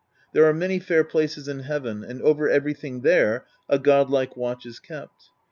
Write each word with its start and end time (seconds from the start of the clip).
There 0.33 0.45
are 0.49 0.51
many 0.51 0.79
fair 0.79 1.03
places 1.03 1.47
in 1.47 1.59
heaven, 1.59 2.03
and 2.03 2.23
over 2.23 2.49
everything 2.49 3.01
there 3.01 3.45
a 3.69 3.77
godlike 3.77 4.35
watch 4.35 4.65
is 4.65 4.79
kept. 4.79 5.29